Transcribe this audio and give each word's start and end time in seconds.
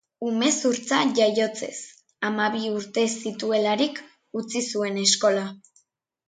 Umezurtza 0.27 1.01
jaiotzez, 1.19 1.73
hamabi 2.29 2.71
urte 2.79 3.05
zituelarik 3.27 4.01
utzi 4.41 4.65
zuen 4.71 4.99
eskola. 5.05 5.47